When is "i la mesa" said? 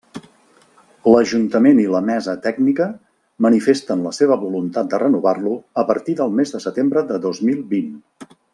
1.83-2.33